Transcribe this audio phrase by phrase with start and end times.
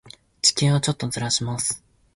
[0.41, 1.83] 地球をちょっとずらします。